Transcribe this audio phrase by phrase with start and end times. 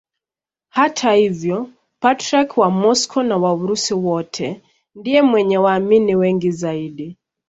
[0.69, 1.69] Hata hivyo
[1.99, 4.61] Patriarki wa Moscow na wa Urusi wote
[4.95, 7.17] ndiye mwenye waamini wengi zaidi.